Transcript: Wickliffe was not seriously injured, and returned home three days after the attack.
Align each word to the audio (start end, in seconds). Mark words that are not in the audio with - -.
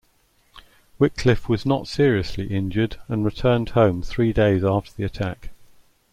Wickliffe 0.97 1.47
was 1.47 1.63
not 1.63 1.87
seriously 1.87 2.47
injured, 2.47 2.97
and 3.07 3.23
returned 3.23 3.69
home 3.69 4.01
three 4.01 4.33
days 4.33 4.63
after 4.63 4.91
the 4.93 5.03
attack. 5.03 5.51